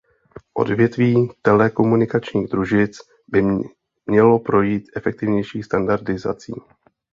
[0.53, 3.43] Odvětví telekomunikačních družic by
[4.07, 6.53] mělo projít efektivnější standardizací.